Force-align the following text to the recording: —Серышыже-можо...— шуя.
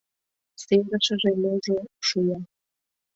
—Серышыже-можо...— 0.63 1.77
шуя. 2.07 2.39